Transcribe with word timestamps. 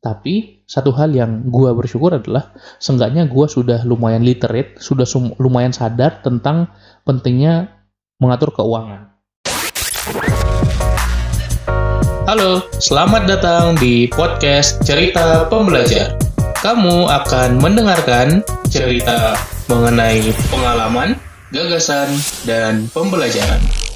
Tapi 0.00 0.64
satu 0.64 0.96
hal 0.96 1.12
yang 1.12 1.52
gue 1.52 1.76
bersyukur 1.76 2.16
adalah 2.16 2.56
seenggaknya 2.80 3.28
gue 3.28 3.44
sudah 3.44 3.84
lumayan 3.84 4.24
literate, 4.24 4.80
sudah 4.80 5.04
lumayan 5.36 5.76
sadar 5.76 6.24
tentang 6.24 6.72
pentingnya 7.04 7.68
mengatur 8.16 8.48
keuangan. 8.48 9.12
Halo, 12.24 12.64
selamat 12.80 13.28
datang 13.28 13.76
di 13.76 14.08
podcast 14.08 14.80
Cerita 14.88 15.44
Pembelajar. 15.52 16.16
Kamu 16.64 17.04
akan 17.04 17.60
mendengarkan 17.60 18.40
cerita 18.72 19.36
mengenai 19.68 20.32
pengalaman, 20.48 21.12
gagasan, 21.52 22.08
dan 22.48 22.88
pembelajaran. 22.96 23.89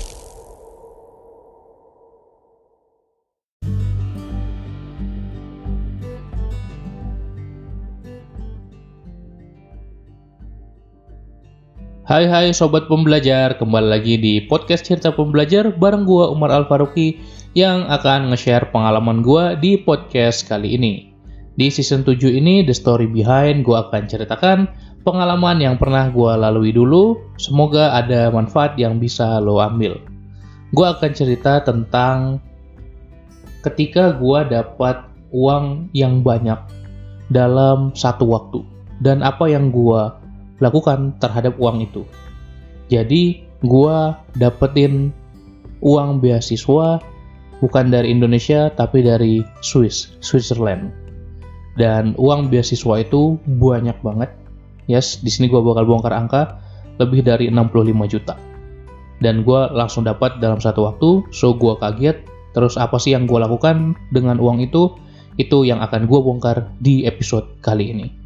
Hai 12.04 12.28
hai 12.28 12.52
sobat 12.52 12.84
pembelajar, 12.84 13.56
kembali 13.56 13.88
lagi 13.88 14.20
di 14.20 14.44
podcast 14.44 14.84
cerita 14.84 15.08
pembelajar 15.08 15.72
bareng 15.72 16.04
gua 16.04 16.28
Umar 16.28 16.52
Al 16.52 16.68
Faruqi 16.68 17.16
yang 17.56 17.88
akan 17.88 18.28
nge-share 18.28 18.68
pengalaman 18.68 19.24
gua 19.24 19.56
di 19.56 19.80
podcast 19.80 20.44
kali 20.44 20.76
ini. 20.76 21.16
Di 21.56 21.72
season 21.72 22.04
7 22.04 22.28
ini 22.28 22.60
The 22.60 22.76
Story 22.76 23.08
Behind 23.08 23.64
gua 23.64 23.88
akan 23.88 24.04
ceritakan 24.04 24.68
pengalaman 25.00 25.64
yang 25.64 25.80
pernah 25.80 26.12
gua 26.12 26.36
lalui 26.36 26.76
dulu. 26.76 27.16
Semoga 27.40 27.96
ada 27.96 28.28
manfaat 28.28 28.76
yang 28.76 29.00
bisa 29.00 29.40
lo 29.40 29.64
ambil. 29.64 29.96
Gua 30.76 31.00
akan 31.00 31.08
cerita 31.16 31.64
tentang 31.64 32.36
ketika 33.64 34.12
gua 34.12 34.44
dapat 34.44 35.08
uang 35.32 35.88
yang 35.96 36.20
banyak 36.20 36.60
dalam 37.32 37.96
satu 37.96 38.28
waktu 38.28 38.60
dan 39.00 39.24
apa 39.24 39.48
yang 39.48 39.72
gua 39.72 40.20
lakukan 40.62 41.16
terhadap 41.18 41.56
uang 41.58 41.82
itu. 41.82 42.02
Jadi, 42.92 43.42
gua 43.64 44.20
dapetin 44.36 45.10
uang 45.80 46.20
beasiswa 46.20 47.00
bukan 47.60 47.88
dari 47.88 48.12
Indonesia 48.12 48.68
tapi 48.72 49.04
dari 49.04 49.40
Swiss, 49.64 50.16
Switzerland. 50.20 50.92
Dan 51.74 52.14
uang 52.20 52.52
beasiswa 52.52 53.02
itu 53.02 53.40
banyak 53.48 53.98
banget. 54.04 54.30
Yes, 54.86 55.18
di 55.24 55.32
sini 55.32 55.48
gua 55.48 55.64
bakal 55.64 55.88
bongkar 55.88 56.12
angka 56.14 56.42
lebih 57.00 57.24
dari 57.24 57.50
65 57.50 58.06
juta. 58.06 58.36
Dan 59.18 59.42
gua 59.42 59.72
langsung 59.72 60.04
dapat 60.04 60.38
dalam 60.38 60.60
satu 60.60 60.86
waktu, 60.86 61.24
so 61.32 61.56
gua 61.56 61.80
kaget. 61.80 62.20
Terus 62.54 62.78
apa 62.78 63.00
sih 63.00 63.16
yang 63.16 63.26
gua 63.26 63.48
lakukan 63.48 63.98
dengan 64.14 64.38
uang 64.38 64.62
itu? 64.62 64.94
Itu 65.34 65.66
yang 65.66 65.82
akan 65.82 66.06
gua 66.06 66.22
bongkar 66.22 66.70
di 66.78 67.02
episode 67.08 67.58
kali 67.58 67.90
ini. 67.90 68.23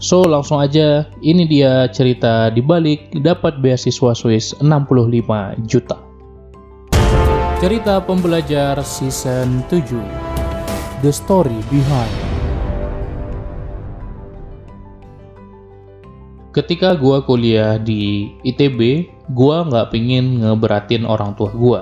So 0.00 0.24
langsung 0.24 0.64
aja, 0.64 1.04
ini 1.20 1.44
dia 1.44 1.84
cerita 1.92 2.48
di 2.48 2.64
balik 2.64 3.20
dapat 3.20 3.60
beasiswa 3.60 4.16
Swiss 4.16 4.56
65 4.56 5.60
juta. 5.68 6.00
Cerita 7.60 8.00
pembelajar 8.00 8.80
season 8.80 9.60
7 9.68 9.84
The 11.04 11.12
Story 11.12 11.60
Behind 11.68 12.16
Ketika 16.56 16.96
gua 16.96 17.20
kuliah 17.20 17.76
di 17.76 18.32
ITB, 18.40 19.04
gua 19.36 19.68
nggak 19.68 19.92
pingin 19.92 20.40
ngeberatin 20.40 21.04
orang 21.04 21.36
tua 21.36 21.52
gua. 21.52 21.80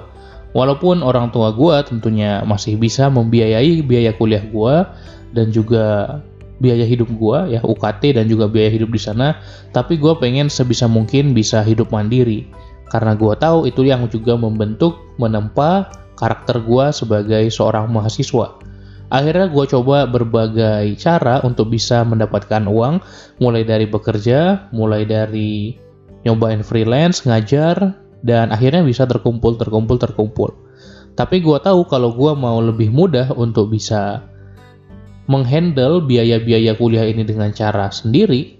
Walaupun 0.58 1.06
orang 1.06 1.30
tua 1.30 1.54
gua 1.54 1.86
tentunya 1.86 2.42
masih 2.42 2.74
bisa 2.82 3.06
membiayai 3.06 3.78
biaya 3.86 4.10
kuliah 4.10 4.42
gua 4.50 4.90
dan 5.30 5.54
juga 5.54 6.18
biaya 6.58 6.82
hidup 6.86 7.10
gue 7.10 7.58
ya 7.58 7.60
UKT 7.62 8.18
dan 8.18 8.26
juga 8.26 8.50
biaya 8.50 8.70
hidup 8.70 8.90
di 8.90 9.00
sana. 9.00 9.38
Tapi 9.70 9.98
gue 9.98 10.14
pengen 10.18 10.50
sebisa 10.50 10.90
mungkin 10.90 11.32
bisa 11.32 11.62
hidup 11.62 11.90
mandiri. 11.94 12.46
Karena 12.88 13.14
gue 13.14 13.34
tahu 13.36 13.68
itu 13.68 13.84
yang 13.84 14.08
juga 14.08 14.34
membentuk 14.34 15.14
menempa 15.20 15.92
karakter 16.18 16.62
gue 16.64 16.86
sebagai 16.90 17.44
seorang 17.52 17.90
mahasiswa. 17.92 18.58
Akhirnya 19.08 19.48
gue 19.48 19.64
coba 19.64 20.04
berbagai 20.04 20.92
cara 21.00 21.40
untuk 21.44 21.72
bisa 21.72 22.04
mendapatkan 22.04 22.68
uang. 22.68 23.00
Mulai 23.40 23.64
dari 23.64 23.86
bekerja 23.88 24.68
mulai 24.74 25.08
dari 25.08 25.76
nyobain 26.26 26.60
freelance 26.60 27.24
ngajar 27.24 27.96
dan 28.26 28.50
akhirnya 28.50 28.82
bisa 28.82 29.06
terkumpul 29.06 29.56
terkumpul 29.56 29.96
terkumpul. 29.96 30.50
Tapi 31.14 31.42
gue 31.42 31.58
tahu 31.58 31.86
kalau 31.90 32.14
gue 32.14 32.32
mau 32.38 32.62
lebih 32.62 32.94
mudah 32.94 33.34
untuk 33.34 33.74
bisa 33.74 34.22
menghandle 35.28 36.02
biaya-biaya 36.08 36.74
kuliah 36.74 37.04
ini 37.04 37.22
dengan 37.22 37.52
cara 37.52 37.92
sendiri, 37.92 38.56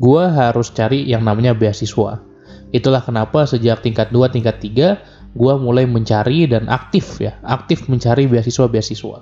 gue 0.00 0.24
harus 0.24 0.72
cari 0.72 1.04
yang 1.04 1.22
namanya 1.22 1.52
beasiswa. 1.52 2.24
Itulah 2.72 3.04
kenapa 3.04 3.44
sejak 3.44 3.84
tingkat 3.84 4.08
2, 4.08 4.32
tingkat 4.32 4.56
3, 4.60 5.36
gue 5.36 5.54
mulai 5.60 5.84
mencari 5.84 6.48
dan 6.48 6.66
aktif 6.72 7.20
ya, 7.20 7.36
aktif 7.44 7.86
mencari 7.92 8.24
beasiswa-beasiswa. 8.24 9.20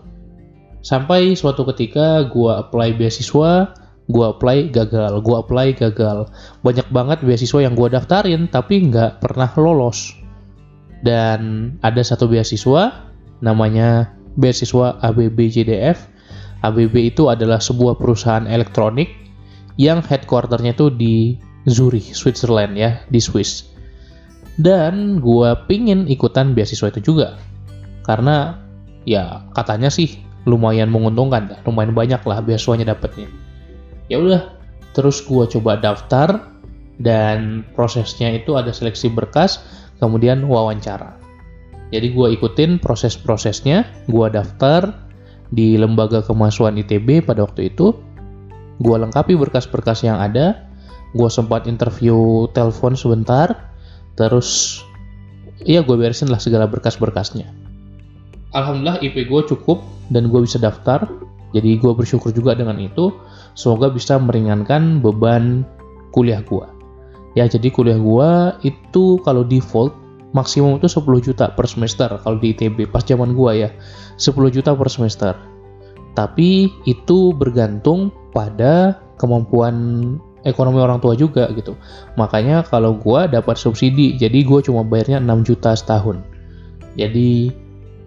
Sampai 0.87 1.35
suatu 1.35 1.67
ketika 1.75 2.23
gue 2.31 2.53
apply 2.55 2.95
beasiswa, 2.95 3.75
gue 4.07 4.27
apply 4.27 4.71
gagal, 4.71 5.19
gue 5.19 5.37
apply 5.37 5.75
gagal. 5.75 6.31
Banyak 6.63 6.87
banget 6.95 7.27
beasiswa 7.27 7.59
yang 7.67 7.75
gue 7.75 7.91
daftarin 7.91 8.47
tapi 8.47 8.87
nggak 8.87 9.19
pernah 9.19 9.51
lolos. 9.59 10.15
Dan 11.03 11.75
ada 11.83 12.03
satu 12.07 12.31
beasiswa 12.31 13.11
namanya 13.43 14.15
beasiswa 14.39 15.03
ABBJDF 15.03 16.16
ABB 16.65 17.12
itu 17.12 17.28
adalah 17.28 17.61
sebuah 17.61 18.00
perusahaan 18.00 18.49
elektronik 18.49 19.12
yang 19.77 20.00
headquarternya 20.00 20.72
itu 20.72 20.89
di 20.89 21.37
Zurich, 21.69 22.17
Switzerland 22.17 22.78
ya, 22.78 23.03
di 23.12 23.21
Swiss. 23.21 23.67
Dan 24.56 25.21
gue 25.21 25.53
pingin 25.69 26.09
ikutan 26.09 26.56
beasiswa 26.56 26.89
itu 26.89 27.12
juga. 27.12 27.37
Karena 28.06 28.56
ya 29.05 29.44
katanya 29.53 29.93
sih 29.93 30.17
lumayan 30.49 30.89
menguntungkan, 30.89 31.61
lumayan 31.67 31.93
banyak 31.93 32.22
lah 32.25 32.41
beasiswanya 32.41 32.94
dapetnya. 32.97 33.28
Ya 34.09 34.23
udah, 34.23 34.56
terus 34.94 35.21
gue 35.27 35.44
coba 35.59 35.77
daftar 35.77 36.56
dan 36.97 37.67
prosesnya 37.77 38.33
itu 38.33 38.56
ada 38.56 38.73
seleksi 38.73 39.12
berkas, 39.12 39.61
kemudian 40.00 40.47
wawancara. 40.49 41.19
Jadi 41.93 42.15
gue 42.15 42.28
ikutin 42.41 42.83
proses-prosesnya, 42.83 43.87
gue 44.11 44.27
daftar, 44.33 45.06
di 45.51 45.79
lembaga 45.79 46.23
kemahasiswaan 46.25 46.79
ITB 46.81 47.23
pada 47.23 47.47
waktu 47.47 47.71
itu. 47.71 47.95
Gue 48.83 48.97
lengkapi 48.97 49.34
berkas-berkas 49.39 50.05
yang 50.05 50.21
ada. 50.21 50.67
Gue 51.17 51.31
sempat 51.33 51.65
interview 51.71 52.47
telepon 52.53 52.99
sebentar. 52.99 53.73
Terus 54.17 54.81
ya 55.65 55.81
gue 55.81 55.97
beresin 55.97 56.29
lah 56.29 56.41
segala 56.41 56.69
berkas-berkasnya. 56.69 57.49
Alhamdulillah 58.56 59.01
IP 59.05 59.29
gue 59.29 59.43
cukup 59.49 59.83
dan 60.12 60.29
gue 60.29 60.41
bisa 60.45 60.61
daftar. 60.61 61.05
Jadi 61.55 61.81
gue 61.81 61.93
bersyukur 61.93 62.33
juga 62.35 62.53
dengan 62.53 62.77
itu. 62.77 63.12
Semoga 63.56 63.89
bisa 63.89 64.21
meringankan 64.21 65.01
beban 65.01 65.65
kuliah 66.12 66.45
gue. 66.45 66.67
Ya 67.37 67.45
jadi 67.49 67.69
kuliah 67.69 68.01
gue 68.01 68.31
itu 68.73 69.21
kalau 69.25 69.45
default 69.45 69.93
maksimum 70.37 70.77
itu 70.77 70.93
10 70.93 71.25
juta 71.25 71.49
per 71.57 71.65
semester 71.65 72.13
kalau 72.21 72.37
di 72.37 72.53
ITB 72.53 72.93
pas 72.93 73.01
zaman 73.01 73.33
gua 73.33 73.57
ya. 73.57 73.73
10 74.21 74.53
juta 74.53 74.77
per 74.77 74.93
semester. 74.93 75.33
Tapi 76.13 76.69
itu 76.85 77.33
bergantung 77.33 78.13
pada 78.37 79.01
kemampuan 79.17 79.75
ekonomi 80.45 80.79
orang 80.79 81.01
tua 81.01 81.17
juga 81.17 81.49
gitu. 81.57 81.73
Makanya 82.21 82.69
kalau 82.69 82.93
gua 83.01 83.25
dapat 83.25 83.57
subsidi 83.57 84.21
jadi 84.21 84.45
gua 84.45 84.61
cuma 84.61 84.85
bayarnya 84.85 85.25
6 85.25 85.49
juta 85.49 85.73
setahun. 85.73 86.21
Jadi 87.01 87.49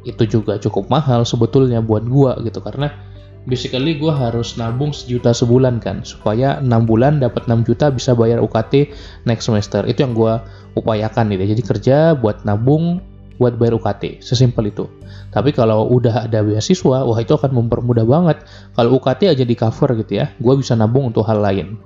itu 0.05 0.23
juga 0.29 0.61
cukup 0.61 0.87
mahal 0.87 1.25
sebetulnya 1.25 1.81
buat 1.81 2.05
gua 2.05 2.37
gitu. 2.45 2.61
Karena 2.61 3.08
basically 3.47 3.95
gue 3.95 4.11
harus 4.11 4.59
nabung 4.59 4.91
sejuta 4.91 5.31
sebulan 5.31 5.79
kan. 5.79 6.03
Supaya 6.03 6.59
6 6.59 6.67
bulan 6.89 7.23
dapat 7.23 7.47
6 7.47 7.63
juta 7.63 7.93
bisa 7.93 8.17
bayar 8.17 8.43
UKT 8.43 8.91
next 9.29 9.47
semester. 9.47 9.85
Itu 9.87 10.03
yang 10.03 10.17
gue 10.17 10.33
upayakan 10.75 11.31
gitu. 11.31 11.43
Jadi 11.55 11.61
kerja 11.63 11.97
buat 12.17 12.43
nabung 12.43 12.99
buat 13.39 13.55
bayar 13.55 13.79
UKT 13.79 14.19
sesimpel 14.19 14.67
itu. 14.67 14.85
Tapi 15.31 15.55
kalau 15.55 15.87
udah 15.87 16.27
ada 16.27 16.43
beasiswa 16.43 17.07
wah 17.07 17.19
itu 17.19 17.31
akan 17.33 17.55
mempermudah 17.55 18.03
banget. 18.03 18.43
Kalau 18.75 18.99
UKT 18.99 19.31
aja 19.31 19.43
di 19.47 19.55
cover 19.55 19.95
gitu 19.95 20.19
ya 20.19 20.35
gue 20.37 20.53
bisa 20.59 20.75
nabung 20.75 21.15
untuk 21.15 21.23
hal 21.23 21.39
lain. 21.39 21.79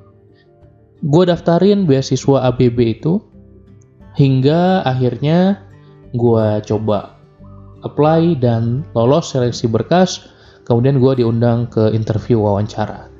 Gue 1.05 1.23
daftarin 1.29 1.85
beasiswa 1.85 2.49
ABB 2.49 2.77
itu 2.81 3.21
hingga 4.17 4.81
akhirnya 4.81 5.61
gue 6.13 6.47
coba 6.65 7.21
apply 7.85 8.39
dan 8.39 8.87
lolos 8.97 9.35
seleksi 9.35 9.67
berkas 9.69 10.32
Kemudian 10.63 10.99
gue 10.99 11.23
diundang 11.23 11.67
ke 11.67 11.91
interview 11.91 12.43
wawancara. 12.43 13.11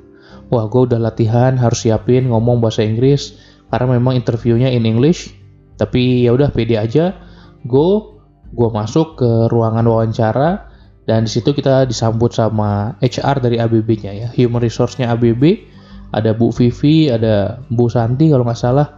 Wah, 0.48 0.64
gue 0.68 0.92
udah 0.92 1.00
latihan, 1.00 1.56
harus 1.56 1.84
siapin 1.84 2.28
ngomong 2.28 2.60
bahasa 2.60 2.84
Inggris 2.84 3.36
karena 3.68 3.96
memang 3.96 4.16
interviewnya 4.16 4.72
in 4.72 4.88
English. 4.88 5.32
Tapi 5.76 6.24
ya 6.24 6.32
udah 6.32 6.52
pede 6.54 6.78
aja. 6.80 7.16
Go, 7.64 8.20
gue 8.54 8.68
masuk 8.70 9.18
ke 9.18 9.30
ruangan 9.50 9.84
wawancara 9.84 10.70
dan 11.04 11.28
di 11.28 11.30
situ 11.30 11.52
kita 11.52 11.84
disambut 11.84 12.32
sama 12.32 12.96
HR 13.04 13.44
dari 13.44 13.60
ABB-nya 13.60 14.12
ya 14.14 14.28
human 14.32 14.62
resource-nya 14.64 15.12
ABB 15.12 15.68
ada 16.16 16.32
Bu 16.32 16.48
Vivi 16.54 17.12
ada 17.12 17.60
Bu 17.68 17.92
Santi 17.92 18.32
kalau 18.32 18.46
nggak 18.46 18.56
salah 18.56 18.88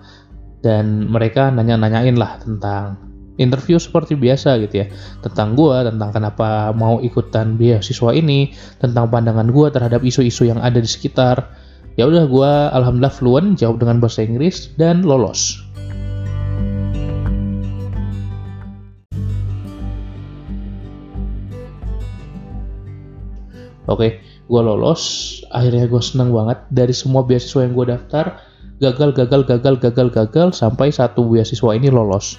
dan 0.62 1.10
mereka 1.10 1.50
nanya-nanyain 1.50 2.14
lah 2.14 2.38
tentang 2.38 3.00
interview 3.36 3.76
seperti 3.76 4.16
biasa 4.16 4.56
gitu 4.64 4.84
ya 4.84 4.86
tentang 5.24 5.56
gua 5.56 5.84
tentang 5.84 6.12
kenapa 6.12 6.72
mau 6.72 7.00
ikutan 7.00 7.56
beasiswa 7.56 8.10
ini 8.16 8.52
tentang 8.80 9.08
pandangan 9.08 9.48
gua 9.52 9.68
terhadap 9.72 10.04
isu-isu 10.04 10.48
yang 10.48 10.60
ada 10.60 10.80
di 10.80 10.88
sekitar 10.88 11.52
ya 11.96 12.04
udah 12.08 12.24
gua 12.28 12.72
alhamdulillah 12.72 13.14
fluent 13.14 13.48
jawab 13.60 13.80
dengan 13.80 14.00
bahasa 14.00 14.24
Inggris 14.24 14.72
dan 14.80 15.04
lolos 15.04 15.66
Oke, 23.86 24.18
gue 24.50 24.62
lolos. 24.66 25.02
Akhirnya 25.54 25.86
gue 25.86 26.02
seneng 26.02 26.34
banget 26.34 26.58
dari 26.74 26.90
semua 26.90 27.22
beasiswa 27.22 27.62
yang 27.62 27.74
gue 27.78 27.86
daftar. 27.94 28.42
Gagal, 28.82 29.14
gagal, 29.14 29.46
gagal, 29.46 29.74
gagal, 29.78 30.08
gagal 30.10 30.48
sampai 30.58 30.90
satu 30.90 31.22
beasiswa 31.30 31.70
ini 31.70 31.86
lolos. 31.86 32.34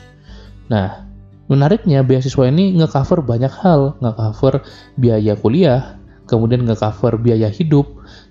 Nah, 0.67 1.07
menariknya 1.47 2.03
beasiswa 2.03 2.47
ini 2.47 2.75
ngecover 2.79 3.23
banyak 3.23 3.51
hal, 3.63 3.95
ngecover 4.03 4.63
biaya 4.99 5.33
kuliah, 5.39 5.95
kemudian 6.27 6.67
ngecover 6.67 7.19
biaya 7.19 7.47
hidup, 7.47 7.87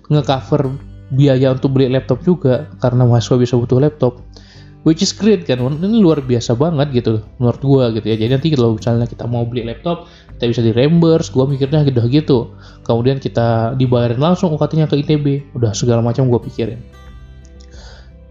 ngecover 0.09 0.69
biaya 1.13 1.55
untuk 1.55 1.77
beli 1.77 1.87
laptop 1.87 2.19
juga 2.21 2.67
karena 2.83 3.07
mahasiswa 3.07 3.39
bisa 3.39 3.55
butuh 3.55 3.79
laptop 3.79 4.19
which 4.87 5.03
is 5.03 5.11
great 5.11 5.43
kan? 5.43 5.59
Ini 5.59 5.99
luar 5.99 6.23
biasa 6.23 6.55
banget 6.55 6.95
gitu 6.95 7.19
menurut 7.43 7.59
gua 7.59 7.91
gitu 7.91 8.07
ya. 8.07 8.15
Jadi 8.15 8.31
nanti 8.31 8.47
kalau 8.55 8.79
misalnya 8.79 9.03
kita 9.03 9.27
mau 9.27 9.43
beli 9.43 9.67
laptop 9.67 10.07
kita 10.39 10.47
bisa 10.47 10.61
di 10.63 10.71
reimburse 10.71 11.35
gua 11.35 11.43
mikirnya 11.43 11.83
gitu 11.83 11.99
gitu. 12.07 12.55
Kemudian 12.87 13.19
kita 13.19 13.75
dibayarin 13.75 14.23
langsung 14.23 14.55
UKT-nya 14.55 14.87
ke 14.87 15.03
ITB 15.03 15.51
udah 15.59 15.75
segala 15.75 15.99
macam 15.99 16.31
gua 16.31 16.39
pikirin. 16.39 16.79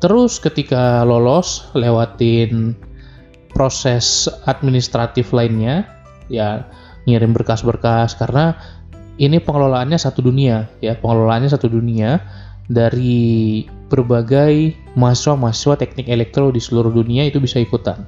Terus 0.00 0.40
ketika 0.40 1.04
lolos 1.04 1.68
lewatin 1.76 2.72
proses 3.56 4.28
administratif 4.44 5.32
lainnya 5.32 5.88
ya 6.28 6.68
ngirim 7.08 7.32
berkas-berkas 7.32 8.20
karena 8.20 8.52
ini 9.16 9.40
pengelolaannya 9.40 9.96
satu 9.96 10.20
dunia 10.20 10.68
ya 10.84 10.92
pengelolaannya 11.00 11.48
satu 11.48 11.72
dunia 11.72 12.20
dari 12.68 13.64
berbagai 13.88 14.74
mahasiswa-mahasiswa 14.98 15.78
teknik 15.78 16.10
elektro 16.10 16.50
di 16.50 16.58
seluruh 16.58 16.90
dunia 16.90 17.24
itu 17.30 17.38
bisa 17.38 17.62
ikutan. 17.62 18.04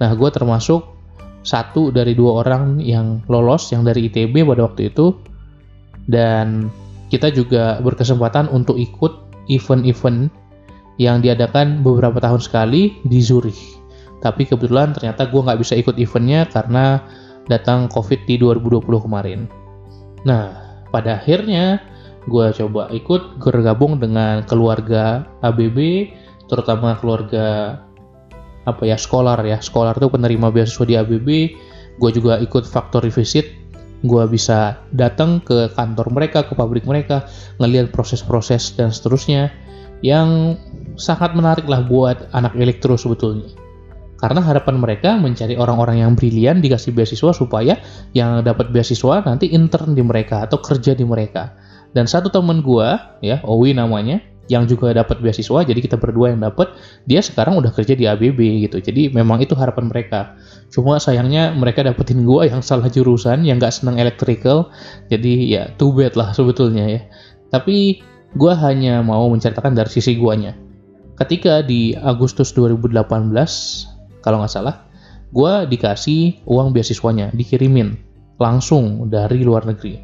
Nah, 0.00 0.10
gue 0.16 0.30
termasuk 0.32 0.96
satu 1.44 1.92
dari 1.92 2.16
dua 2.16 2.44
orang 2.44 2.80
yang 2.80 3.22
lolos 3.28 3.70
yang 3.70 3.84
dari 3.84 4.08
ITB 4.08 4.42
pada 4.48 4.66
waktu 4.66 4.90
itu 4.90 5.16
dan 6.08 6.72
kita 7.12 7.32
juga 7.32 7.80
berkesempatan 7.84 8.48
untuk 8.48 8.80
ikut 8.80 9.46
event-event 9.48 10.32
yang 10.98 11.22
diadakan 11.22 11.84
beberapa 11.84 12.18
tahun 12.18 12.42
sekali 12.42 13.00
di 13.06 13.20
Zurich. 13.22 13.77
Tapi 14.18 14.50
kebetulan 14.50 14.90
ternyata 14.94 15.30
gue 15.30 15.40
nggak 15.40 15.60
bisa 15.62 15.78
ikut 15.78 15.94
eventnya 15.94 16.46
karena 16.50 17.02
datang 17.46 17.86
COVID 17.90 18.26
di 18.26 18.36
2020 18.38 19.06
kemarin. 19.06 19.46
Nah, 20.26 20.52
pada 20.90 21.22
akhirnya 21.22 21.78
gue 22.28 22.46
coba 22.52 22.92
ikut 22.92 23.40
bergabung 23.40 24.02
dengan 24.02 24.44
keluarga 24.44 25.24
ABB 25.40 26.10
terutama 26.50 26.98
keluarga 26.98 27.78
apa 28.66 28.82
ya 28.84 28.98
scholar 28.98 29.38
ya. 29.46 29.62
Scholar 29.62 29.96
itu 29.96 30.10
penerima 30.10 30.52
beasiswa 30.52 30.84
di 30.84 30.94
ABB 30.98 31.28
gue 31.98 32.10
juga 32.14 32.42
ikut 32.42 32.66
factory 32.66 33.08
visit. 33.08 33.46
Gue 34.06 34.22
bisa 34.30 34.78
datang 34.94 35.42
ke 35.42 35.74
kantor 35.74 36.14
mereka 36.14 36.46
ke 36.46 36.54
pabrik 36.54 36.86
mereka 36.86 37.26
ngelihat 37.58 37.90
proses-proses 37.90 38.78
dan 38.78 38.94
seterusnya 38.94 39.50
yang 40.06 40.54
sangat 40.94 41.34
menarik 41.34 41.66
lah 41.66 41.82
buat 41.82 42.30
anak 42.30 42.54
elektro 42.54 42.94
sebetulnya 42.94 43.50
karena 44.18 44.42
harapan 44.42 44.82
mereka 44.82 45.14
mencari 45.14 45.54
orang-orang 45.54 46.02
yang 46.02 46.12
brilian 46.18 46.58
dikasih 46.58 46.90
beasiswa 46.90 47.30
supaya 47.30 47.78
yang 48.18 48.42
dapat 48.42 48.74
beasiswa 48.74 49.22
nanti 49.22 49.46
intern 49.54 49.94
di 49.94 50.02
mereka 50.02 50.42
atau 50.42 50.58
kerja 50.58 50.98
di 50.98 51.06
mereka. 51.06 51.54
Dan 51.94 52.10
satu 52.10 52.28
temen 52.28 52.60
gue 52.60 52.88
ya 53.22 53.40
Owi 53.46 53.72
namanya 53.78 54.20
yang 54.48 54.64
juga 54.64 54.96
dapat 54.96 55.20
beasiswa 55.20 55.60
jadi 55.60 55.76
kita 55.76 56.00
berdua 56.00 56.32
yang 56.32 56.40
dapat 56.40 56.72
dia 57.04 57.20
sekarang 57.20 57.60
udah 57.62 57.70
kerja 57.70 57.94
di 57.94 58.10
ABB 58.10 58.66
gitu. 58.66 58.82
Jadi 58.82 59.14
memang 59.14 59.38
itu 59.38 59.54
harapan 59.54 59.86
mereka. 59.86 60.34
Cuma 60.68 60.98
sayangnya 60.98 61.54
mereka 61.54 61.86
dapetin 61.86 62.26
gue 62.26 62.50
yang 62.50 62.58
salah 62.58 62.90
jurusan 62.90 63.46
yang 63.46 63.62
nggak 63.62 63.72
seneng 63.72 64.02
electrical. 64.02 64.74
Jadi 65.06 65.54
ya 65.54 65.70
too 65.78 65.94
bad 65.94 66.18
lah 66.18 66.34
sebetulnya 66.34 66.84
ya. 66.90 67.00
Tapi 67.54 68.02
gue 68.34 68.52
hanya 68.58 69.00
mau 69.00 69.30
menceritakan 69.30 69.78
dari 69.78 69.88
sisi 69.94 70.18
guanya. 70.18 70.58
Ketika 71.18 71.62
di 71.62 71.94
Agustus 71.94 72.54
2018 72.54 73.97
kalau 74.24 74.42
nggak 74.42 74.52
salah 74.52 74.88
gue 75.28 75.52
dikasih 75.68 76.40
uang 76.48 76.72
beasiswanya 76.72 77.28
dikirimin 77.36 78.08
langsung 78.38 79.10
dari 79.10 79.42
luar 79.42 79.66
negeri. 79.66 80.00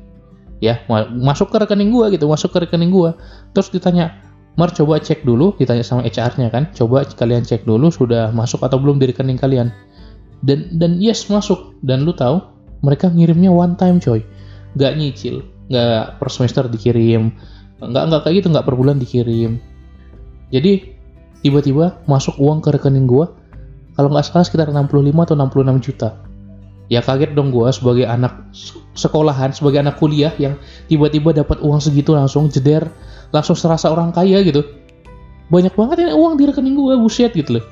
Ya 0.63 0.83
masuk 1.13 1.55
ke 1.55 1.57
rekening 1.63 1.95
gua 1.95 2.11
gitu 2.11 2.27
masuk 2.27 2.51
ke 2.55 2.67
rekening 2.67 2.91
gua. 2.91 3.15
Terus 3.55 3.71
ditanya 3.71 4.21
Mar 4.55 4.71
coba 4.71 5.03
cek 5.03 5.27
dulu 5.27 5.51
ditanya 5.59 5.83
sama 5.83 6.07
HR-nya 6.07 6.47
kan 6.47 6.71
coba 6.71 7.03
kalian 7.03 7.43
cek 7.43 7.67
dulu 7.67 7.91
sudah 7.91 8.31
masuk 8.31 8.63
atau 8.63 8.79
belum 8.79 9.03
di 9.03 9.11
rekening 9.11 9.39
kalian. 9.39 9.75
Dan 10.47 10.71
dan 10.79 11.03
yes 11.03 11.27
masuk. 11.27 11.75
Dan 11.83 12.07
lu 12.07 12.15
tahu 12.15 12.39
mereka 12.87 13.11
ngirimnya 13.11 13.51
one 13.51 13.75
time 13.75 13.99
coy. 13.99 14.23
Nggak 14.79 14.93
nyicil 14.99 15.43
nggak 15.65 16.21
per 16.21 16.29
semester 16.29 16.69
dikirim 16.69 17.33
nggak 17.81 18.05
nggak 18.05 18.21
kayak 18.21 18.35
gitu 18.45 18.49
nggak 18.53 18.67
per 18.69 18.75
bulan 18.79 18.97
dikirim. 19.01 19.59
Jadi 20.55 20.95
tiba-tiba 21.43 22.05
masuk 22.07 22.39
uang 22.39 22.63
ke 22.63 22.73
rekening 22.73 23.11
gua 23.11 23.35
kalau 23.95 24.11
nggak 24.11 24.27
salah 24.27 24.47
sekitar 24.47 24.69
65 24.71 24.91
atau 25.15 25.35
66 25.39 25.87
juta. 25.87 26.11
Ya 26.93 27.01
kaget 27.01 27.33
dong 27.33 27.49
gue 27.49 27.65
sebagai 27.73 28.05
anak 28.05 28.53
sekolahan 28.93 29.57
sebagai 29.57 29.81
anak 29.81 29.97
kuliah 29.97 30.35
yang 30.37 30.61
tiba-tiba 30.87 31.33
dapat 31.33 31.65
uang 31.65 31.81
segitu 31.81 32.13
langsung 32.13 32.53
jeder 32.53 32.93
langsung 33.33 33.57
serasa 33.57 33.89
orang 33.89 34.13
kaya 34.13 34.45
gitu. 34.45 34.61
Banyak 35.49 35.73
banget 35.73 36.11
ya 36.11 36.13
uang 36.13 36.37
di 36.37 36.45
rekening 36.51 36.77
gue 36.77 36.95
buset 37.01 37.33
gitu 37.33 37.59
loh. 37.59 37.65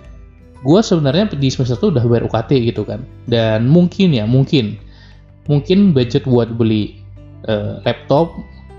Gue 0.63 0.81
sebenarnya 0.81 1.35
di 1.35 1.49
semester 1.51 1.77
itu 1.77 1.87
udah 1.91 2.07
bayar 2.07 2.25
UKT 2.31 2.51
gitu 2.73 2.87
kan. 2.87 3.03
Dan 3.27 3.69
mungkin 3.69 4.15
ya 4.15 4.25
mungkin. 4.25 4.79
Mungkin 5.51 5.91
budget 5.91 6.23
buat 6.23 6.55
beli 6.55 7.03
uh, 7.51 7.83
laptop 7.83 8.31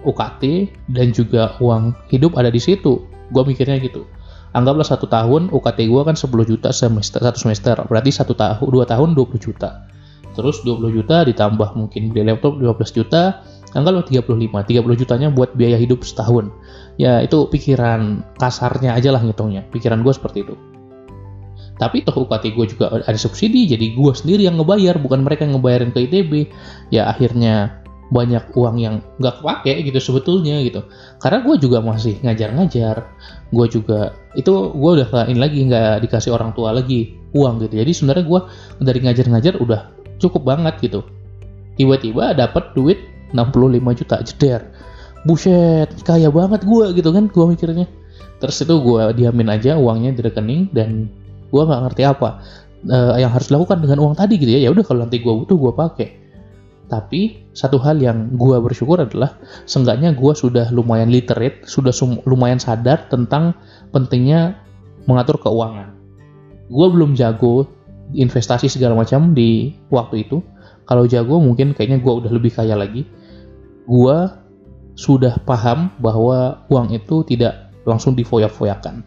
UKT 0.08 0.72
dan 0.96 1.12
juga 1.12 1.60
uang 1.60 1.92
hidup 2.08 2.40
ada 2.40 2.48
di 2.48 2.58
situ. 2.58 3.04
Gue 3.36 3.44
mikirnya 3.44 3.78
gitu 3.84 4.08
anggaplah 4.54 4.86
satu 4.86 5.10
tahun 5.10 5.50
UKT 5.50 5.90
gue 5.90 6.02
kan 6.06 6.16
10 6.16 6.30
juta 6.48 6.70
semester 6.70 7.20
satu 7.20 7.38
semester. 7.38 7.76
Berarti 7.90 8.10
satu 8.14 8.38
tahun 8.38 8.70
dua 8.70 8.86
tahun 8.86 9.18
20 9.18 9.38
juta. 9.42 9.90
Terus 10.34 10.66
20 10.66 10.98
juta 10.98 11.26
ditambah 11.26 11.78
mungkin 11.78 12.10
beli 12.10 12.34
laptop 12.34 12.58
15 12.58 12.98
juta 12.98 13.46
anggaplah 13.74 14.06
35 14.06 14.30
30 14.30 15.02
jutanya 15.02 15.28
buat 15.34 15.54
biaya 15.58 15.78
hidup 15.78 16.06
setahun. 16.06 16.54
Ya 16.98 17.22
itu 17.22 17.50
pikiran 17.50 18.22
kasarnya 18.38 18.94
aja 18.98 19.14
lah 19.14 19.22
ngitungnya. 19.22 19.66
Pikiran 19.74 20.02
gue 20.06 20.14
seperti 20.14 20.46
itu. 20.46 20.56
Tapi 21.74 22.06
toh 22.06 22.14
UKT 22.14 22.54
gue 22.54 22.66
juga 22.70 22.94
ada 22.94 23.18
subsidi 23.18 23.66
jadi 23.66 23.98
gue 23.98 24.14
sendiri 24.14 24.46
yang 24.46 24.62
ngebayar 24.62 25.02
bukan 25.02 25.26
mereka 25.26 25.50
yang 25.50 25.58
ngebayarin 25.58 25.90
ke 25.90 26.06
ITB 26.06 26.32
ya 26.94 27.10
akhirnya 27.10 27.83
banyak 28.14 28.54
uang 28.54 28.78
yang 28.78 29.02
nggak 29.18 29.42
kepake 29.42 29.90
gitu 29.90 29.98
sebetulnya 29.98 30.62
gitu. 30.62 30.86
Karena 31.18 31.42
gue 31.42 31.56
juga 31.58 31.82
masih 31.82 32.22
ngajar-ngajar 32.22 33.10
gue 33.50 33.66
juga 33.74 34.14
itu 34.38 34.54
gue 34.54 34.92
udah 35.02 35.08
gak 35.10 35.26
ini 35.34 35.40
lagi 35.42 35.60
nggak 35.66 36.06
dikasih 36.06 36.30
orang 36.30 36.54
tua 36.54 36.78
lagi 36.78 37.18
uang 37.34 37.66
gitu. 37.66 37.74
Jadi 37.82 37.92
sebenarnya 37.92 38.26
gue 38.30 38.40
dari 38.86 39.00
ngajar-ngajar 39.02 39.54
udah 39.58 39.82
cukup 40.22 40.46
banget 40.46 40.78
gitu. 40.86 41.02
Tiba-tiba 41.74 42.38
dapat 42.38 42.78
duit 42.78 43.02
65 43.34 44.00
juta 44.06 44.16
jeder. 44.22 44.62
Buset 45.26 45.90
kaya 46.06 46.30
banget 46.30 46.62
gue 46.64 46.86
gitu 46.94 47.10
kan 47.10 47.26
gue 47.34 47.46
mikirnya. 47.50 47.90
Terus 48.38 48.62
itu 48.62 48.76
gue 48.78 49.04
diamin 49.18 49.50
aja 49.50 49.74
uangnya 49.80 50.14
di 50.14 50.22
rekening 50.22 50.70
dan 50.70 51.10
gue 51.50 51.62
nggak 51.66 51.82
ngerti 51.90 52.04
apa 52.06 52.30
uh, 52.90 53.16
yang 53.18 53.32
harus 53.34 53.50
dilakukan 53.50 53.82
dengan 53.82 54.06
uang 54.06 54.14
tadi 54.14 54.38
gitu 54.38 54.54
ya. 54.54 54.68
Ya 54.68 54.70
udah 54.70 54.86
kalau 54.86 55.02
nanti 55.08 55.18
gue 55.18 55.34
butuh 55.34 55.58
gue 55.58 55.74
pakai 55.74 56.08
tapi 56.94 57.50
satu 57.58 57.82
hal 57.82 57.98
yang 57.98 58.38
gue 58.38 58.54
bersyukur 58.62 59.02
adalah 59.02 59.42
seenggaknya 59.66 60.14
gue 60.14 60.34
sudah 60.38 60.70
lumayan 60.70 61.10
literate 61.10 61.66
sudah 61.66 61.90
lumayan 62.30 62.62
sadar 62.62 63.10
tentang 63.10 63.58
pentingnya 63.90 64.62
mengatur 65.10 65.42
keuangan. 65.42 65.98
Gue 66.70 66.88
belum 66.94 67.18
jago 67.18 67.66
investasi 68.14 68.70
segala 68.70 68.94
macam 68.94 69.34
di 69.34 69.74
waktu 69.90 70.30
itu. 70.30 70.46
Kalau 70.86 71.10
jago 71.10 71.42
mungkin 71.42 71.74
kayaknya 71.74 71.98
gue 71.98 72.14
udah 72.14 72.30
lebih 72.30 72.54
kaya 72.54 72.78
lagi. 72.78 73.10
Gue 73.90 74.30
sudah 74.94 75.42
paham 75.42 75.90
bahwa 75.98 76.62
uang 76.70 76.94
itu 76.94 77.26
tidak 77.26 77.74
langsung 77.90 78.14
difoyak-foyakan. 78.14 79.02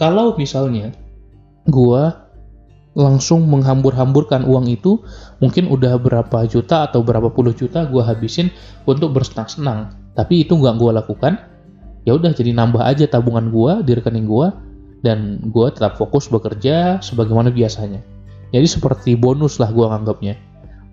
Kalau 0.00 0.32
misalnya 0.40 0.96
gue 1.68 2.02
langsung 2.98 3.46
menghambur-hamburkan 3.46 4.42
uang 4.42 4.66
itu 4.66 4.98
mungkin 5.38 5.70
udah 5.70 6.02
berapa 6.02 6.50
juta 6.50 6.90
atau 6.90 7.06
berapa 7.06 7.30
puluh 7.30 7.54
juta 7.54 7.86
gue 7.86 8.02
habisin 8.02 8.50
untuk 8.90 9.14
bersenang-senang. 9.14 9.94
Tapi 10.18 10.42
itu 10.42 10.58
nggak 10.58 10.74
gue 10.82 10.90
lakukan. 10.90 11.38
Ya 12.02 12.18
udah 12.18 12.34
jadi 12.34 12.50
nambah 12.50 12.82
aja 12.82 13.06
tabungan 13.06 13.54
gue 13.54 13.86
di 13.86 13.92
rekening 13.94 14.26
gue 14.26 14.50
dan 15.06 15.38
gue 15.46 15.66
tetap 15.70 15.94
fokus 15.94 16.26
bekerja 16.26 16.98
sebagaimana 16.98 17.54
biasanya. 17.54 18.02
Jadi 18.50 18.66
seperti 18.66 19.14
bonus 19.14 19.62
lah 19.62 19.70
gue 19.70 19.86
nganggapnya 19.86 20.47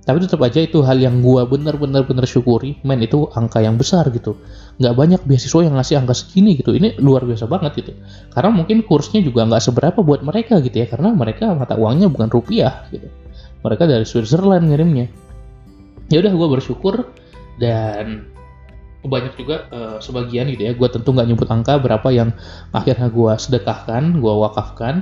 tapi 0.06 0.22
tetap 0.22 0.38
aja 0.46 0.62
itu 0.62 0.86
hal 0.86 1.02
yang 1.02 1.26
gue 1.26 1.42
bener-bener 1.50 2.06
bener 2.06 2.30
syukuri. 2.30 2.78
Men 2.86 3.02
itu 3.02 3.26
angka 3.34 3.58
yang 3.58 3.74
besar 3.74 4.06
gitu. 4.14 4.38
Nggak 4.78 4.94
banyak 4.94 5.22
beasiswa 5.26 5.66
yang 5.66 5.74
ngasih 5.82 5.98
angka 5.98 6.14
segini 6.14 6.54
gitu. 6.62 6.78
Ini 6.78 7.02
luar 7.02 7.26
biasa 7.26 7.50
banget 7.50 7.82
gitu. 7.82 7.92
Karena 8.30 8.54
mungkin 8.54 8.86
kursnya 8.86 9.26
juga 9.26 9.50
nggak 9.50 9.66
seberapa 9.66 10.06
buat 10.06 10.22
mereka 10.22 10.62
gitu 10.62 10.78
ya. 10.78 10.86
Karena 10.86 11.10
mereka 11.10 11.58
mata 11.58 11.74
uangnya 11.74 12.14
bukan 12.14 12.30
rupiah 12.30 12.86
gitu. 12.94 13.10
Mereka 13.66 13.90
dari 13.90 14.06
Switzerland 14.06 14.70
ngirimnya. 14.70 15.10
Ya 16.14 16.22
udah 16.22 16.34
gue 16.38 16.48
bersyukur. 16.54 17.10
Dan 17.58 18.30
banyak 19.02 19.34
juga 19.42 19.66
uh, 19.74 19.98
sebagian 19.98 20.50
gitu 20.54 20.66
ya 20.66 20.74
gue 20.74 20.90
tentu 20.90 21.14
nggak 21.14 21.30
nyebut 21.30 21.46
angka 21.46 21.78
berapa 21.78 22.10
yang 22.10 22.34
akhirnya 22.74 23.10
gue 23.10 23.34
sedekahkan 23.42 24.22
gue 24.22 24.34
wakafkan. 24.38 25.02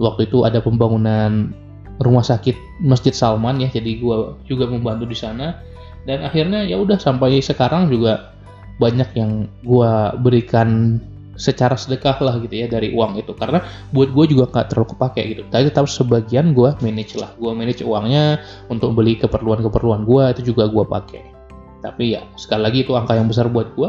Waktu 0.00 0.32
itu 0.32 0.48
ada 0.48 0.64
pembangunan 0.64 1.52
rumah 2.00 2.24
sakit 2.24 2.80
Masjid 2.80 3.12
Salman 3.12 3.60
ya 3.60 3.68
jadi 3.68 4.00
gue 4.00 4.16
juga 4.48 4.64
membantu 4.66 5.06
di 5.08 5.16
sana. 5.16 5.60
Dan 6.08 6.24
akhirnya 6.24 6.64
ya 6.64 6.80
udah 6.80 6.96
sampai 6.96 7.44
sekarang 7.44 7.92
juga 7.92 8.32
banyak 8.80 9.12
yang 9.12 9.44
gue 9.60 9.92
berikan 10.24 10.96
secara 11.36 11.76
sedekah 11.76 12.16
lah 12.24 12.40
gitu 12.40 12.56
ya 12.56 12.66
dari 12.72 12.96
uang 12.96 13.20
itu. 13.20 13.36
Karena 13.36 13.60
buat 13.92 14.10
gue 14.16 14.32
juga 14.32 14.48
nggak 14.48 14.72
terlalu 14.72 14.96
kepake 14.96 15.22
gitu. 15.36 15.42
Tapi 15.52 15.62
tetap 15.68 15.86
sebagian 15.92 16.56
gue 16.56 16.72
manage 16.80 17.20
lah. 17.20 17.36
Gue 17.36 17.52
manage 17.52 17.84
uangnya 17.84 18.40
untuk 18.72 18.96
beli 18.96 19.20
keperluan-keperluan 19.20 20.08
gue 20.08 20.24
itu 20.40 20.56
juga 20.56 20.72
gue 20.72 20.84
pakai 20.88 21.40
tapi 21.80 22.16
ya 22.16 22.24
sekali 22.36 22.62
lagi 22.62 22.78
itu 22.84 22.92
angka 22.92 23.16
yang 23.16 23.28
besar 23.28 23.48
buat 23.48 23.72
gue 23.74 23.88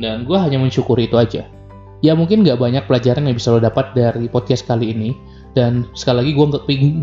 dan 0.00 0.28
gue 0.28 0.36
hanya 0.36 0.60
mensyukuri 0.60 1.08
itu 1.08 1.16
aja. 1.16 1.42
Ya 2.04 2.12
mungkin 2.12 2.44
nggak 2.44 2.60
banyak 2.60 2.84
pelajaran 2.84 3.24
yang 3.24 3.36
bisa 3.40 3.56
lo 3.56 3.60
dapat 3.64 3.96
dari 3.96 4.28
podcast 4.28 4.68
kali 4.68 4.92
ini 4.92 5.16
dan 5.54 5.86
sekali 5.94 6.26
lagi 6.26 6.30
gue 6.34 6.46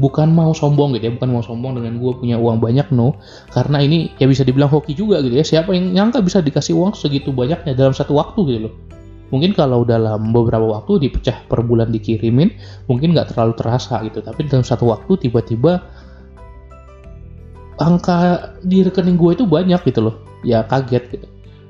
bukan 0.04 0.28
mau 0.36 0.52
sombong 0.52 1.00
gitu 1.00 1.08
ya 1.08 1.14
bukan 1.16 1.32
mau 1.32 1.40
sombong 1.40 1.80
dengan 1.80 2.04
gue 2.04 2.12
punya 2.20 2.36
uang 2.36 2.60
banyak 2.60 2.92
no. 2.92 3.16
Karena 3.56 3.80
ini 3.80 4.12
ya 4.20 4.28
bisa 4.28 4.44
dibilang 4.44 4.68
hoki 4.68 4.92
juga 4.92 5.24
gitu 5.24 5.40
ya 5.40 5.46
siapa 5.48 5.72
yang 5.72 5.96
nyangka 5.96 6.20
bisa 6.20 6.44
dikasih 6.44 6.76
uang 6.76 6.92
segitu 6.92 7.32
banyaknya 7.32 7.72
dalam 7.72 7.96
satu 7.96 8.20
waktu 8.20 8.40
gitu 8.52 8.60
loh. 8.68 8.76
Mungkin 9.32 9.56
kalau 9.56 9.88
dalam 9.88 10.36
beberapa 10.36 10.68
waktu 10.68 11.08
dipecah 11.08 11.48
per 11.48 11.64
bulan 11.64 11.96
dikirimin 11.96 12.52
mungkin 12.92 13.16
nggak 13.16 13.32
terlalu 13.32 13.56
terasa 13.56 14.04
gitu. 14.04 14.20
Tapi 14.20 14.44
dalam 14.52 14.68
satu 14.68 14.92
waktu 14.92 15.16
tiba-tiba 15.16 15.80
angka 17.80 18.52
di 18.68 18.84
rekening 18.84 19.16
gue 19.16 19.32
itu 19.32 19.48
banyak 19.48 19.80
gitu 19.88 20.12
loh. 20.12 20.16
Ya 20.44 20.68
kaget 20.68 21.08
gitu. 21.08 21.28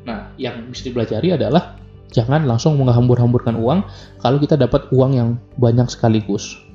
Nah 0.09 0.33
yang 0.41 0.65
bisa 0.73 0.89
dipelajari 0.89 1.38
adalah 1.38 1.77
jangan 2.09 2.50
langsung 2.50 2.73
menghambur-hamburkan 2.81 3.53
uang 3.53 3.85
kalau 4.25 4.41
kita 4.41 4.57
dapat 4.57 4.89
uang 4.89 5.11
yang 5.13 5.29
banyak 5.61 5.85
sekaligus 5.85 6.71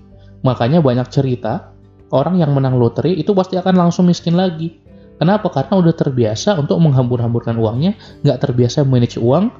Makanya 0.46 0.78
banyak 0.78 1.10
cerita, 1.10 1.74
orang 2.14 2.38
yang 2.38 2.54
menang 2.54 2.78
lotre 2.78 3.10
itu 3.10 3.34
pasti 3.34 3.58
akan 3.58 3.74
langsung 3.74 4.06
miskin 4.06 4.38
lagi. 4.38 4.78
Kenapa? 5.18 5.50
Karena 5.50 5.82
udah 5.82 5.94
terbiasa 5.96 6.54
untuk 6.54 6.78
menghambur-hamburkan 6.78 7.58
uangnya, 7.58 7.98
nggak 8.22 8.38
terbiasa 8.46 8.86
manage 8.86 9.18
uang, 9.18 9.50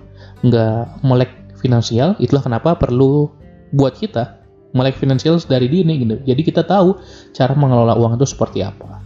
nggak 0.47 1.02
melek 1.02 1.33
finansial. 1.59 2.14
Itulah 2.23 2.47
kenapa 2.47 2.78
perlu 2.78 3.26
buat 3.75 3.99
kita 3.99 4.47
melek 4.76 5.00
finansial 5.00 5.40
dari 5.43 5.66
dini 5.66 6.07
gitu. 6.07 6.23
Jadi 6.23 6.40
kita 6.47 6.62
tahu 6.62 7.00
cara 7.35 7.57
mengelola 7.57 7.99
uang 7.99 8.21
itu 8.21 8.28
seperti 8.28 8.62
apa. 8.62 9.02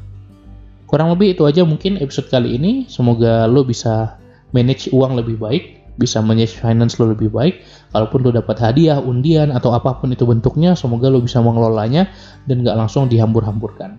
Kurang 0.90 1.14
lebih 1.14 1.38
itu 1.38 1.46
aja 1.46 1.62
mungkin 1.62 2.02
episode 2.02 2.26
kali 2.28 2.58
ini. 2.58 2.90
Semoga 2.90 3.46
lo 3.46 3.62
bisa 3.62 4.18
manage 4.50 4.90
uang 4.90 5.14
lebih 5.14 5.38
baik 5.38 5.79
bisa 5.96 6.22
manage 6.22 6.58
finance 6.60 7.00
lo 7.00 7.10
lebih 7.10 7.32
baik. 7.32 7.64
Kalaupun 7.90 8.22
lo 8.22 8.30
dapat 8.30 8.60
hadiah, 8.62 9.00
undian 9.00 9.50
atau 9.50 9.74
apa 9.74 9.98
pun 9.98 10.12
itu 10.12 10.28
bentuknya, 10.28 10.78
semoga 10.78 11.10
lo 11.10 11.18
bisa 11.24 11.42
mengelolanya 11.42 12.10
dan 12.46 12.62
nggak 12.62 12.76
langsung 12.76 13.10
dihambur-hamburkan. 13.10 13.98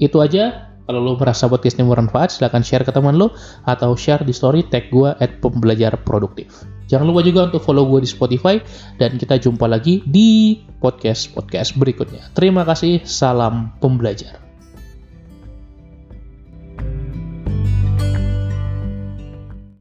Itu 0.00 0.24
aja. 0.24 0.72
Kalau 0.86 1.02
lo 1.02 1.18
merasa 1.18 1.50
podcast 1.50 1.82
ini 1.82 1.90
bermanfaat, 1.90 2.30
silahkan 2.38 2.62
share 2.62 2.86
ke 2.86 2.94
teman 2.94 3.18
lo 3.18 3.34
atau 3.66 3.98
share 3.98 4.22
di 4.22 4.30
story 4.30 4.70
tag 4.70 4.86
gue 4.94 5.10
at 5.18 5.42
pembelajar 5.42 5.98
produktif. 5.98 6.62
Jangan 6.86 7.10
lupa 7.10 7.26
juga 7.26 7.50
untuk 7.50 7.58
follow 7.58 7.90
gue 7.90 8.06
di 8.06 8.10
Spotify 8.10 8.62
dan 8.94 9.18
kita 9.18 9.42
jumpa 9.42 9.66
lagi 9.66 10.06
di 10.06 10.62
podcast-podcast 10.78 11.74
berikutnya. 11.74 12.30
Terima 12.38 12.62
kasih, 12.62 13.02
salam 13.02 13.74
pembelajar. 13.82 14.45